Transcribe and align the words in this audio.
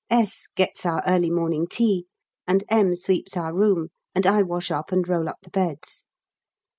S 0.09 0.47
gets 0.55 0.83
our 0.83 1.03
early 1.05 1.29
morning 1.29 1.67
tea, 1.67 2.07
and 2.47 2.63
M. 2.69 2.95
sweeps 2.95 3.37
our 3.37 3.53
room, 3.53 3.89
and 4.15 4.25
I 4.25 4.41
wash 4.41 4.71
up 4.71 4.91
and 4.91 5.07
roll 5.07 5.29
up 5.29 5.37
the 5.43 5.51
beds. 5.51 6.05